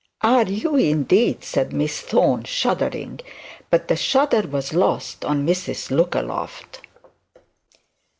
'Are 0.23 0.45
you, 0.47 0.77
indeed?' 0.77 1.43
said 1.43 1.71
Miss 1.73 2.01
Thorne 2.01 2.43
shuddering; 2.43 3.19
but 3.69 3.87
the 3.87 3.95
shudder 3.95 4.41
was 4.47 4.73
not 4.73 4.79
lost 4.79 5.23
on 5.25 5.45
Mrs 5.45 5.91
Lookaloft. 5.95 6.79